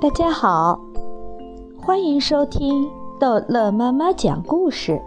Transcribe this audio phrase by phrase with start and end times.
[0.00, 0.78] 大家好，
[1.80, 5.00] 欢迎收听逗乐妈妈讲故事。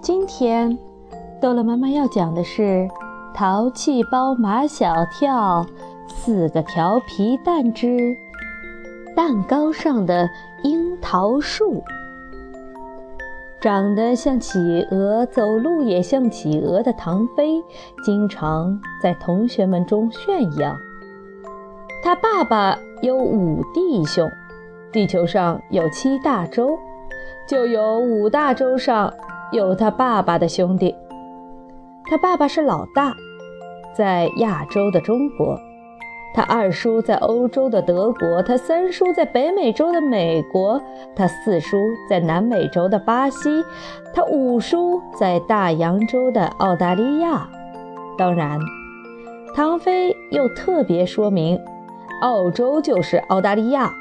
[0.00, 0.76] 今天
[1.40, 2.62] 逗乐妈妈要讲的是
[3.34, 5.64] 《淘气包马小跳
[6.08, 8.16] 四个调皮蛋之
[9.14, 10.28] 蛋糕上的
[10.64, 11.74] 樱桃树》。
[13.60, 14.58] 长得像企
[14.90, 17.62] 鹅，走路也像企鹅的唐飞，
[18.02, 20.74] 经常在同学们中炫耀。
[22.04, 24.28] 他爸爸有五弟兄，
[24.90, 26.76] 地球上有七大洲，
[27.46, 29.14] 就有五大洲上
[29.52, 30.96] 有他爸爸的兄弟。
[32.06, 33.14] 他爸爸是老大，
[33.96, 35.54] 在亚洲的中国；
[36.34, 40.80] 他二叔在欧洲的德国；他三叔在北美洲的美国；
[41.14, 41.76] 他四叔
[42.10, 43.62] 在南美洲的巴西；
[44.12, 47.48] 他五叔在大洋洲的澳大利亚。
[48.18, 48.58] 当然，
[49.54, 51.56] 唐飞又特别说明。
[52.22, 53.92] 澳洲就是澳大利亚，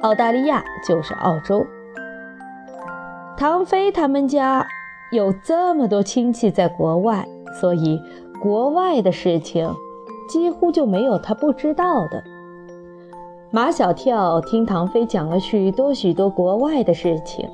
[0.00, 1.66] 澳大利亚就是澳洲。
[3.36, 4.64] 唐飞他们家
[5.10, 7.26] 有这么多亲戚在国外，
[7.60, 8.00] 所以
[8.40, 9.74] 国外的事情
[10.28, 12.22] 几乎就没有他不知道的。
[13.50, 17.50] 马小跳听唐飞讲了许多许多国外的事情：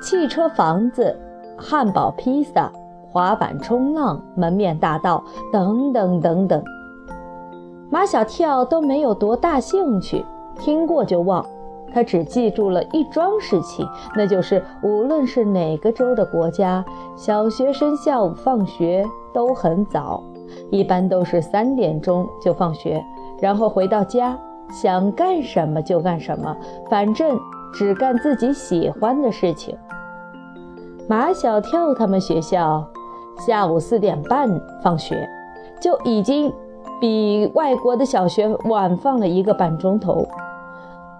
[0.00, 1.18] 汽车、房子、
[1.58, 2.70] 汉堡、披萨、
[3.10, 6.62] 滑板、冲浪、门面大道等等等等。
[7.90, 10.24] 马小跳都没有多大兴趣，
[10.60, 11.44] 听过就忘。
[11.92, 13.84] 他只记住了一桩事情，
[14.16, 16.84] 那就是无论是哪个州的国家，
[17.16, 20.22] 小学生下午放学都很早，
[20.70, 23.04] 一般都是三点钟就放学，
[23.40, 24.38] 然后回到家
[24.70, 26.56] 想干什么就干什么，
[26.88, 27.36] 反正
[27.74, 29.76] 只干自己喜欢的事情。
[31.08, 32.86] 马小跳他们学校
[33.44, 34.48] 下午四点半
[34.80, 35.28] 放学，
[35.82, 36.52] 就已经。
[37.00, 40.28] 比外国的小学晚放了一个半钟头，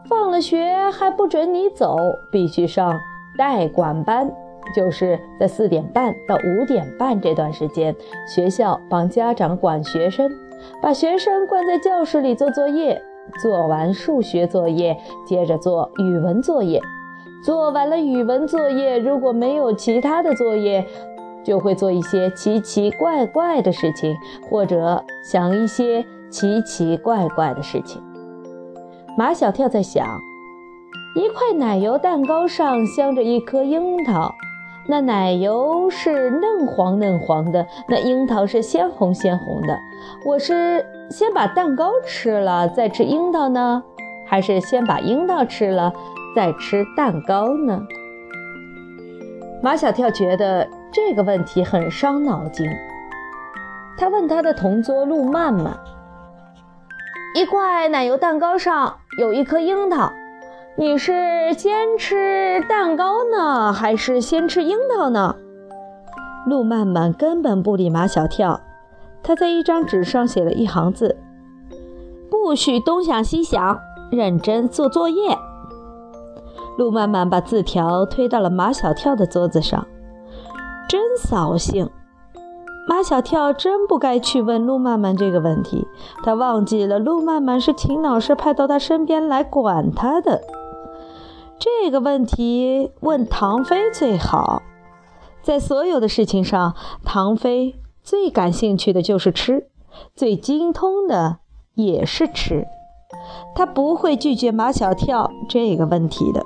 [0.05, 1.97] 放了学还不准你走，
[2.31, 3.01] 必须上
[3.39, 4.30] 代管班，
[4.77, 7.96] 就是在四点半到五点半这段时间，
[8.29, 10.30] 学校帮家长管学生，
[10.83, 13.01] 把学生关在教室里做作业，
[13.42, 16.80] 做完数学作业，接着做语文作业，
[17.42, 20.86] 做完了语文作业，如果没有其他的作业。
[21.42, 24.17] 就会做一些奇奇怪怪的事情，
[24.48, 28.02] 或者想一些奇奇怪怪的事情。
[29.17, 30.06] 马小跳在想，
[31.17, 34.33] 一块奶油蛋糕上镶着一颗樱桃，
[34.86, 39.77] 那奶油是嫩黄嫩黄的，那樱桃是鲜红鲜红的。
[40.24, 43.83] 我是先把蛋糕吃了再吃樱桃呢，
[44.27, 45.92] 还是先把樱桃吃了
[46.36, 47.83] 再吃蛋糕呢？
[49.62, 50.68] 马小跳觉得。
[50.92, 52.67] 这个问题很伤脑筋。
[53.96, 55.78] 他问他的同桌陆曼曼
[57.36, 60.11] ：“一块奶油蛋糕上有一颗樱桃，
[60.77, 65.36] 你是先吃蛋糕呢，还是先吃樱桃呢？”
[66.46, 68.61] 陆曼曼根本不理马小跳，
[69.22, 71.18] 他在一张纸上写了一行字
[72.30, 73.78] ：“不许东想西想，
[74.11, 75.36] 认真做作业。”
[76.78, 79.86] 陆曼曼把字条推到了马小跳的桌子上。
[80.90, 81.89] 真扫兴！
[82.89, 85.86] 马小跳真不该去问陆曼曼这个问题，
[86.24, 90.42] 他忘记了陆曼曼是秦老师派到他身边来管他的。
[91.61, 94.62] 这个问题问唐飞最好，
[95.45, 96.74] 在所有的事情上，
[97.05, 99.68] 唐飞最感兴趣的就是吃，
[100.17, 101.36] 最精通的
[101.77, 102.67] 也是吃，
[103.55, 106.45] 他不会拒绝马小跳这个问题的。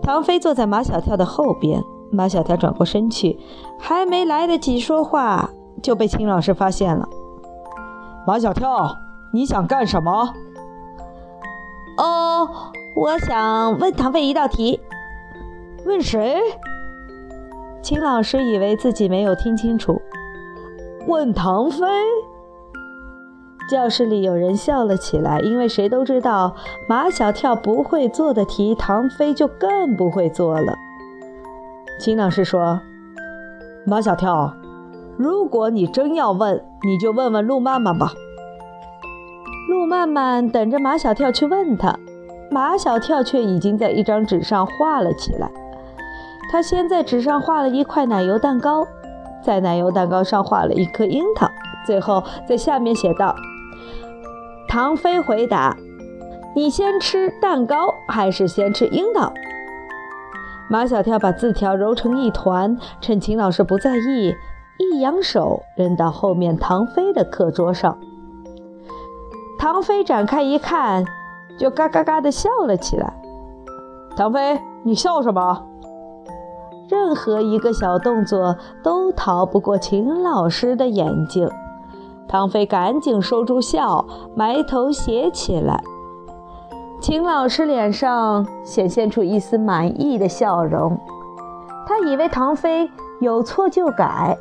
[0.00, 1.84] 唐飞坐在马小跳的后边。
[2.12, 3.38] 马小跳转过身去，
[3.78, 5.50] 还没来得及说话，
[5.82, 7.08] 就被秦老师发现了。
[8.26, 8.96] 马小跳，
[9.32, 10.34] 你想干什么？
[11.96, 12.48] 哦，
[12.96, 14.80] 我想问唐飞一道题。
[15.84, 16.36] 问谁？
[17.82, 20.00] 秦老师以为自己没有听清楚。
[21.08, 21.86] 问唐飞。
[23.70, 26.54] 教室里有人笑了起来，因为谁都知道
[26.88, 30.76] 马小跳不会做的题，唐飞就更不会做了。
[31.98, 32.80] 秦老师说
[33.86, 34.54] ：“马小跳，
[35.16, 38.12] 如果你真要问，你就问问陆曼曼吧。”
[39.70, 41.96] 陆曼曼等着马小跳去问他，
[42.50, 45.48] 马小跳却已经在一张纸上画了起来。
[46.50, 48.86] 他先在纸上画了一块奶油蛋糕，
[49.42, 51.48] 在奶油蛋糕上画了一颗樱桃，
[51.86, 53.34] 最后在下面写道
[54.68, 55.76] ：“唐飞回答，
[56.56, 59.32] 你先吃蛋糕还是先吃樱桃？”
[60.72, 64.34] 马小跳把字条揉成一团，趁秦老师不在意，
[64.78, 67.98] 一扬手扔到后面唐飞的课桌上。
[69.58, 71.04] 唐飞展开一看，
[71.58, 73.12] 就嘎嘎嘎地笑了起来。
[74.16, 75.62] 唐飞，你笑什么？
[76.88, 81.50] 任何一个小动作都逃不过秦老师的眼睛。
[82.26, 85.84] 唐飞赶紧收住笑，埋头写起来。
[87.02, 90.96] 秦老师脸上显现出一丝满意的笑容，
[91.84, 92.88] 他以为唐飞
[93.20, 94.38] 有错就改，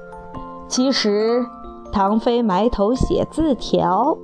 [0.67, 1.43] 其实
[1.91, 4.15] 唐飞埋头写字条。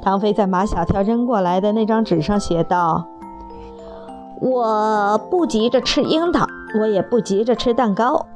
[0.00, 3.04] 唐飞在马小跳扔过来的那张纸上写道
[4.40, 6.46] ：“我不急着吃樱桃，
[6.80, 8.26] 我也不急着吃蛋糕。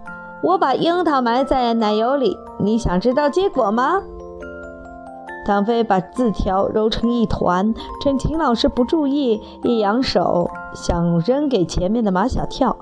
[0.42, 4.02] 我把樱桃埋在奶油里，你想知道结果吗？”
[5.50, 12.76] 唐飞把字条揉成一团，趁秦老师不注意，一扬手想扔给前面的马小跳，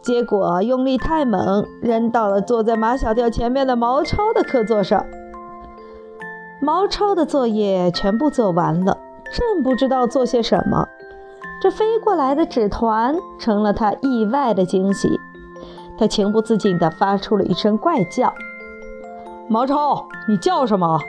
[0.00, 5.04] 结果用力太猛，扔到了坐在马小跳前面的毛超的课桌上。
[6.60, 8.98] 毛超的作业全部做完了，
[9.32, 10.86] 正不知道做些什么，
[11.60, 15.18] 这飞过来的纸团成了他意外的惊喜。
[15.98, 18.32] 他情不自禁地发出了一声怪叫
[19.50, 21.00] ：“毛超，你叫什么？”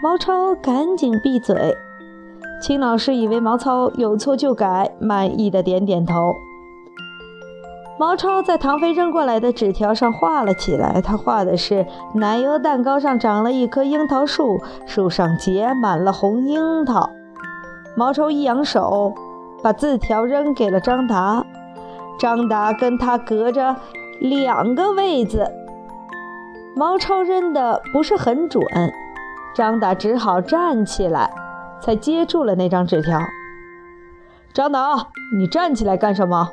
[0.00, 1.76] 毛超赶紧闭嘴。
[2.62, 6.36] 秦老师以为毛超有错就改，满意的点点头。
[7.98, 11.02] 毛超在唐飞扔过来的纸条上画了起来。
[11.02, 11.84] 他画的是
[12.14, 17.10] 奶油蛋糕上长了一棵樱桃树，树上结满了红樱桃。
[17.96, 19.12] 毛超一扬手，
[19.64, 21.44] 把字条扔给了张达。
[22.20, 23.74] 张达跟他隔着
[24.20, 25.50] 两个位子。
[26.76, 28.62] 毛超扔的不是很准，
[29.58, 31.32] 张达只好站起来，
[31.80, 33.18] 才接住了那张纸条。
[34.54, 36.50] 张达，你站起来干什么？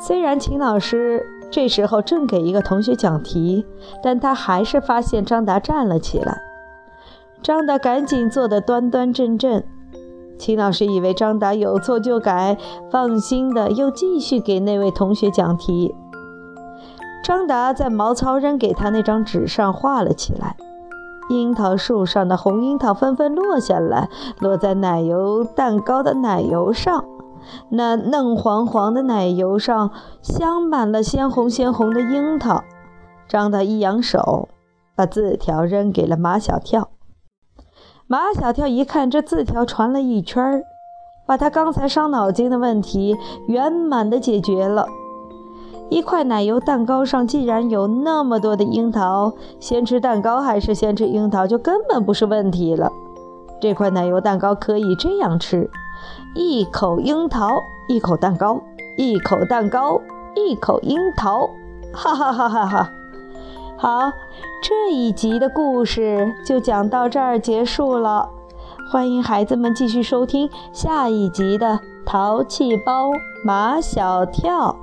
[0.00, 3.66] 虽然秦老师这时候正给一个同学讲题，
[4.02, 6.40] 但他还是发现张达站了起来。
[7.42, 9.62] 张达赶紧坐得端端正正。
[10.38, 12.56] 秦老师以为张达有错就改，
[12.90, 15.94] 放心的又继续给那位同学讲题。
[17.22, 20.56] 张达在毛糙扔给他那张纸上画了起来，
[21.28, 24.08] 樱桃树上的红樱桃纷纷落下来，
[24.40, 27.04] 落在奶油蛋糕的奶油上。
[27.70, 29.90] 那嫩黄黄的奶油上
[30.22, 32.64] 镶满了鲜红鲜红的樱桃。
[33.28, 34.48] 张大一扬手，
[34.94, 36.90] 把字条扔给了马小跳。
[38.06, 40.62] 马小跳一看，这字条传了一圈儿，
[41.26, 43.16] 把他刚才伤脑筋的问题
[43.48, 44.86] 圆满的解决了。
[45.88, 52.90] 一块奶油蛋糕上既然有那么多的樱桃，先吃蛋糕还是先吃樱桃就根本不是问题了。
[53.60, 55.70] 这块奶油蛋糕可以这样吃。
[56.34, 58.60] 一口樱桃，一口蛋糕，
[58.96, 60.00] 一口蛋糕，
[60.34, 61.48] 一口樱桃，
[61.92, 62.90] 哈哈哈哈哈！
[63.78, 64.12] 好，
[64.62, 68.28] 这一集的故事就讲到这儿结束了。
[68.90, 71.66] 欢迎孩子们继续收听下一集的
[72.04, 73.10] 《淘气包
[73.44, 74.76] 马小跳》。